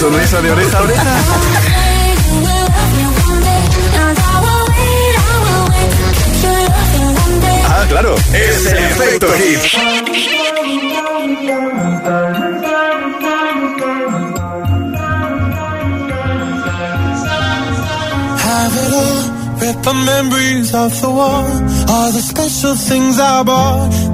sonrisa 0.00 0.40
de 0.40 0.50
oreja 0.50 0.78
a 0.78 0.82
oreja? 0.82 1.02
Ah, 7.66 7.84
claro, 7.86 8.14
es 8.32 8.66
el 8.66 8.78
efecto 8.78 9.26
hit. 9.34 9.60
Rip 19.60 19.82
the 19.82 19.92
memories 19.92 20.74
off 20.74 21.00
the 21.02 21.10
wall. 21.10 21.46
All 21.90 22.10
the 22.12 22.22
special 22.22 22.74
things 22.74 23.20
I 23.20 23.42
bought 23.42 24.09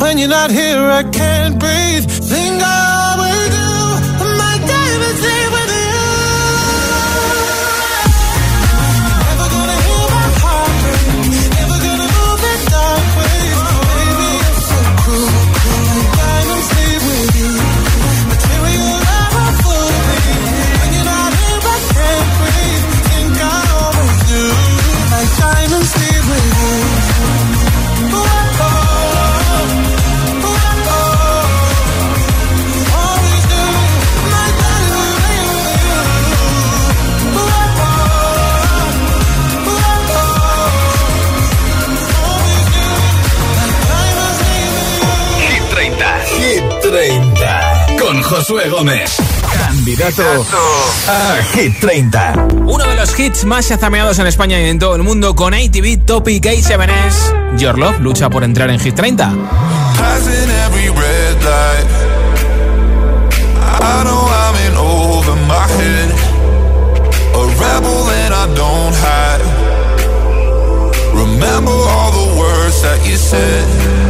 When 0.00 0.16
you're 0.16 0.28
not 0.28 0.50
here, 0.50 0.78
I 0.78 1.02
can't 1.02 1.58
breathe. 1.58 2.08
Think 2.08 2.47
Josué 48.48 48.70
Gómez. 48.70 49.16
Candidato 49.58 50.22
a 51.06 51.42
Hit 51.52 51.80
30. 51.80 52.46
Uno 52.64 52.82
de 52.82 52.94
los 52.94 53.18
hits 53.20 53.44
más 53.44 53.68
chazameados 53.68 54.18
en 54.20 54.26
España 54.26 54.58
y 54.58 54.70
en 54.70 54.78
todo 54.78 54.96
el 54.96 55.02
mundo 55.02 55.34
con 55.34 55.52
ATV 55.52 56.06
Topic 56.06 56.42
A7S. 56.42 57.58
Your 57.58 57.78
Love 57.78 58.00
lucha 58.00 58.30
por 58.30 58.44
entrar 58.44 58.70
en 58.70 58.80
Hit 58.80 58.94
30. 58.94 59.34
Remember 71.12 71.72
all 71.72 72.12
the 72.12 72.38
words 72.38 72.82
that 72.82 73.04
you 73.04 73.16
said 73.16 74.07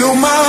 you 0.00 0.14
my 0.14 0.39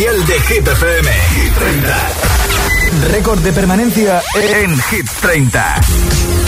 oficial 0.00 0.26
de 0.26 0.40
Hit 0.40 0.66
FM. 0.66 1.10
Hit 1.34 1.54
30. 1.54 3.12
Récord 3.12 3.40
de 3.40 3.52
permanencia 3.52 4.22
en 4.34 4.80
Hit 4.90 5.10
30. 5.20 6.39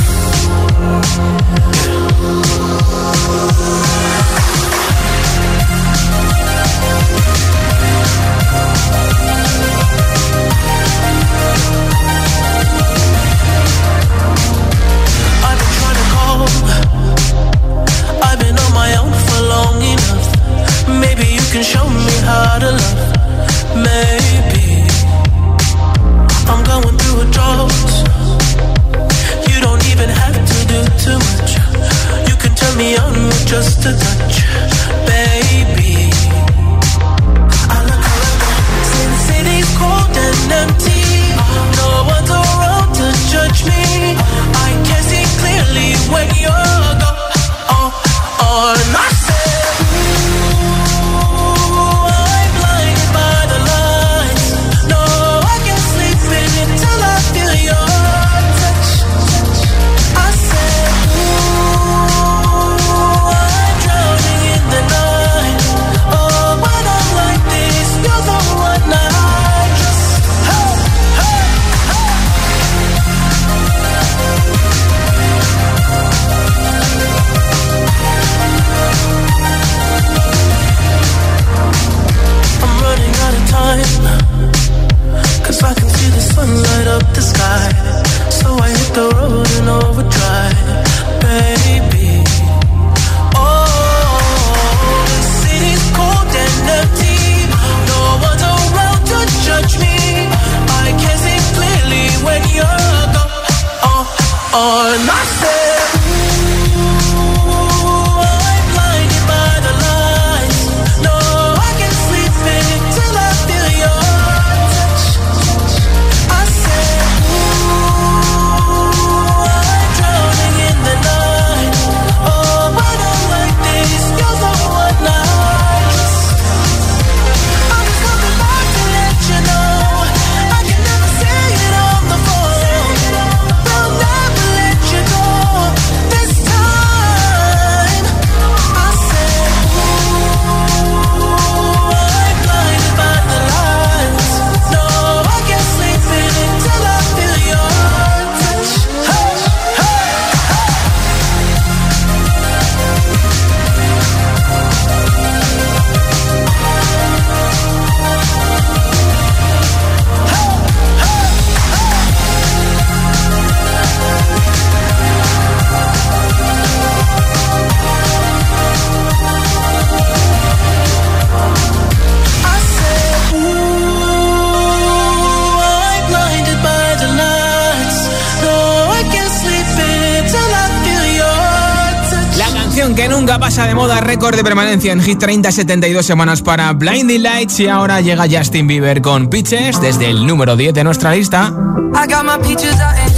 Pasa 183.43 183.67
de 183.67 183.75
moda, 183.75 184.01
récord 184.01 184.37
de 184.37 184.45
permanencia 184.45 184.93
en 184.93 185.03
Hit 185.03 185.19
30, 185.19 185.51
72 185.51 186.07
semanas 186.07 186.43
para 186.43 186.73
Blinding 186.75 187.25
Lights. 187.25 187.59
Y 187.59 187.67
ahora 187.67 188.01
llega 188.01 188.29
Justin 188.31 188.69
Bieber 188.69 189.03
con 189.03 189.29
Pitches 189.29 189.81
desde 189.81 190.11
el 190.11 190.25
número 190.25 190.55
10 190.55 190.73
de 190.73 190.85
nuestra 190.85 191.13
lista. 191.13 191.53
I 191.93 192.07
got 192.07 192.23
my 192.23 192.35
out 192.35 192.45
in 192.45 192.55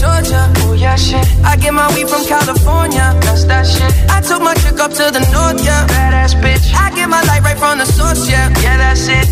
Georgia. 0.01 0.51
Oh. 0.65 0.73
I 0.73 1.57
get 1.61 1.73
my 1.73 1.83
from 2.07 2.25
California. 2.25 3.15
I 4.09 4.23
took 4.23 4.41
my 4.41 4.55
up 4.81 4.95
to 4.95 5.11
the 5.13 5.21
north, 5.31 5.63
yeah. 5.63 5.87
That's 5.87 6.35
it. 9.09 9.29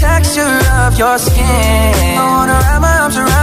Texture 0.00 0.58
of 0.82 0.98
your 0.98 1.18
skin. 1.18 2.12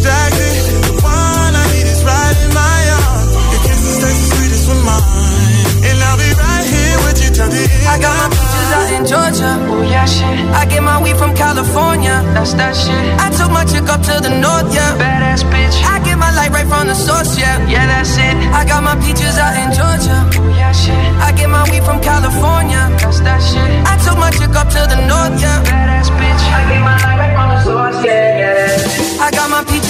The 0.00 0.96
one 1.04 1.52
I 1.52 1.64
need 1.76 1.84
is 1.84 2.00
right 2.04 2.36
in 2.40 2.52
my 2.56 2.80
arms. 3.04 3.32
Your 3.52 3.62
kisses 3.68 3.96
taste 4.00 4.32
sweetest 4.32 4.68
mine. 4.80 5.84
And 5.84 5.96
I'll 6.00 6.16
be 6.16 6.30
right 6.40 6.64
here 6.64 6.96
with 7.04 7.20
you 7.20 7.30
till 7.32 7.50
the 7.52 7.64
end. 7.68 7.84
I 7.84 8.00
got 8.00 8.14
my 8.16 8.28
peaches 8.32 8.70
out 8.72 8.88
in 8.96 9.02
Georgia. 9.04 9.52
Oh, 9.68 9.82
yeah, 9.84 10.06
shit. 10.08 10.40
I 10.56 10.64
get 10.64 10.82
my 10.82 11.02
weed 11.02 11.16
from 11.16 11.36
California. 11.36 12.24
That's 12.32 12.54
that 12.54 12.72
shit. 12.76 12.96
I 13.20 13.28
took 13.36 13.52
my 13.52 13.64
chick 13.68 13.88
up 13.92 14.00
to 14.08 14.24
the 14.24 14.32
north, 14.40 14.72
yeah. 14.72 14.96
Badass 14.96 15.44
bitch. 15.52 15.76
I 15.84 16.00
get 16.00 16.16
my 16.16 16.32
right 16.48 16.66
from 16.68 16.88
the 16.88 16.94
source, 16.94 17.36
yeah. 17.36 17.60
Yeah, 17.68 17.84
that's 17.86 18.16
it. 18.16 18.36
I 18.56 18.64
got 18.64 18.82
my 18.82 18.96
peaches 19.04 19.36
out 19.36 19.52
in 19.52 19.68
Georgia. 19.76 20.16
Oh, 20.40 20.48
yeah, 20.56 20.72
shit. 20.72 20.96
I 21.20 21.32
get 21.32 21.50
my 21.50 21.64
weed 21.68 21.84
from 21.84 22.00
California. 22.00 22.88
That's 23.00 23.20
that 23.20 23.40
shit. 23.44 23.68
I 23.84 24.00
took 24.00 24.16
my 24.16 24.30
chick 24.32 24.56
up 24.56 24.68
to 24.72 24.80
the 24.88 24.96
north, 25.04 25.36
yeah. 25.40 25.60
Badass 25.60 26.08
bitch. 26.16 26.44
I 26.56 26.60
get 26.72 26.80
my 26.80 26.96
right 27.20 27.32
from 27.36 27.48
the 27.52 27.58
source, 27.64 28.00
yeah. 28.04 28.38
yeah. 28.40 29.24
I 29.24 29.30
got 29.32 29.50
my 29.50 29.62
peaches 29.64 29.89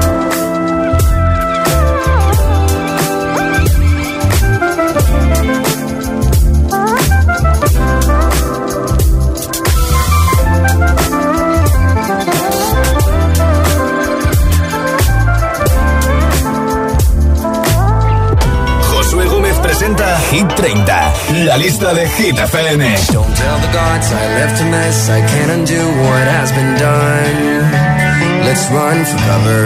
Hit 19.91 20.47
30, 20.55 21.13
la 21.45 21.57
lista 21.57 21.93
de 21.93 22.07
Hit 22.07 22.37
FM. 22.37 22.79
Don't 23.11 23.35
tell 23.35 23.59
the 23.59 23.71
gods 23.73 24.07
I 24.11 24.25
left 24.39 24.61
a 24.61 24.65
mess. 24.71 25.09
I 25.09 25.19
can't 25.19 25.51
undo 25.51 25.83
what 26.03 26.25
has 26.31 26.51
been 26.53 26.77
done. 26.79 27.37
Let's 28.45 28.65
run 28.71 29.03
for 29.03 29.19
cover. 29.27 29.63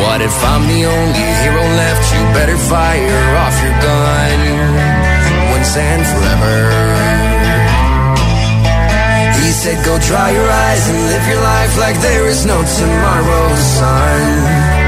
What 0.00 0.22
if 0.22 0.36
I'm 0.42 0.64
the 0.72 0.86
only 0.86 1.26
hero 1.44 1.64
left? 1.76 2.02
You 2.14 2.22
better 2.32 2.56
fire 2.56 3.36
off 3.44 3.56
your 3.62 3.76
gun 3.84 4.40
once 5.52 5.76
and 5.76 6.02
forever. 6.08 6.56
He 9.44 9.52
said, 9.52 9.84
Go 9.84 9.98
dry 10.00 10.30
your 10.32 10.48
eyes 10.48 10.88
and 10.88 10.98
live 11.12 11.28
your 11.28 11.42
life 11.42 11.78
like 11.78 12.00
there 12.00 12.26
is 12.26 12.46
no 12.46 12.56
tomorrow, 12.56 13.54
son. 13.76 14.87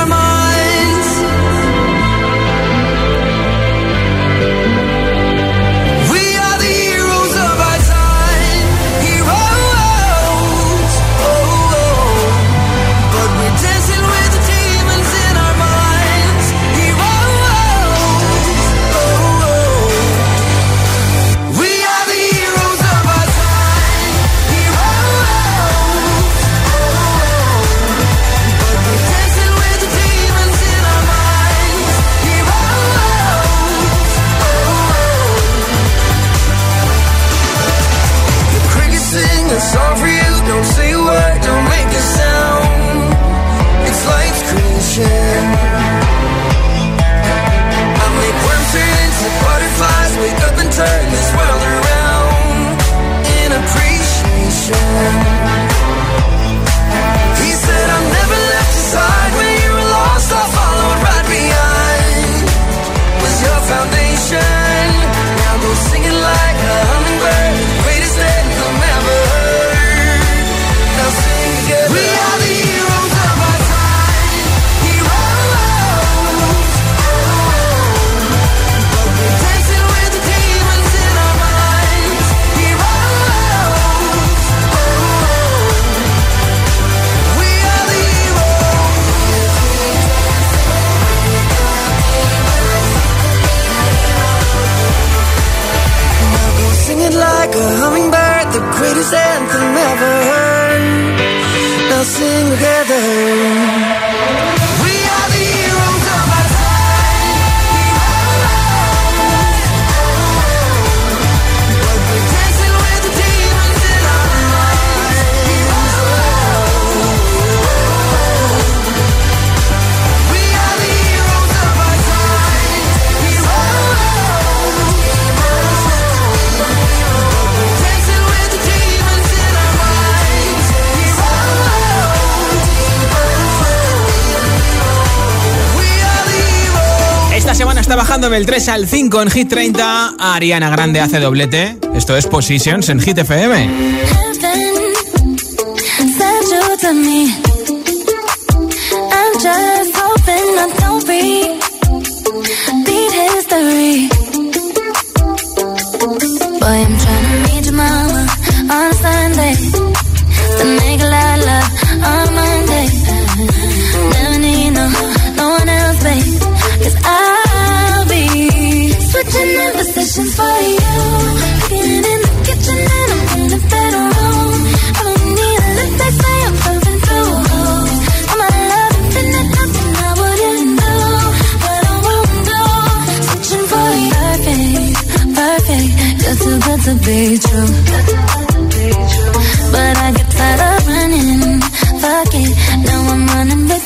9, 138.31 138.45
3 138.45 138.67
al 138.69 138.87
5 138.87 139.21
en 139.23 139.29
Hit 139.29 139.49
30, 139.49 140.15
Ariana 140.17 140.69
Grande 140.69 141.01
hace 141.01 141.19
doblete. 141.19 141.77
Esto 141.93 142.15
es 142.15 142.27
Positions 142.27 142.87
en 142.87 143.01
Hit 143.01 143.17
FM. 143.17 144.20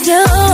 do 0.06 0.45